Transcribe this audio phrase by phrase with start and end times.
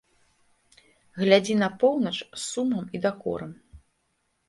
[1.21, 3.51] Глядзі на поўнач з сумам і дакорам.